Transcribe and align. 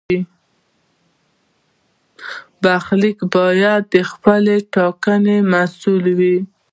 برخلیک 2.63 3.17
باید 3.33 3.81
د 3.93 3.95
خپلې 4.11 4.55
ټاکنې 4.73 5.37
محصول 5.51 6.03
وي. 6.19 6.37